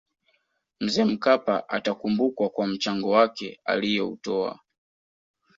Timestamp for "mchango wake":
2.67-3.59